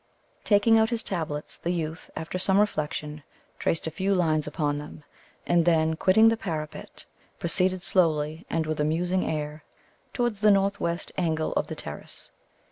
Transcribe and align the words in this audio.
Taking 0.43 0.79
out 0.79 0.89
his 0.89 1.03
tablets, 1.03 1.59
the 1.59 1.69
youth, 1.69 2.09
after 2.15 2.39
some 2.39 2.59
reflection, 2.59 3.21
traced 3.59 3.85
a 3.85 3.91
few 3.91 4.15
lines 4.15 4.47
upon 4.47 4.79
them, 4.79 5.03
and 5.45 5.63
then, 5.63 5.95
quitting 5.95 6.27
the 6.29 6.35
parapet, 6.37 7.05
proceeded 7.37 7.83
slowly, 7.83 8.43
and 8.49 8.65
with 8.65 8.79
a 8.79 8.83
musing 8.83 9.29
air, 9.29 9.63
towards 10.11 10.39
the 10.39 10.49
north 10.49 10.79
west 10.79 11.11
angle 11.19 11.53
of 11.53 11.67
the 11.67 11.75
terrace. 11.75 12.31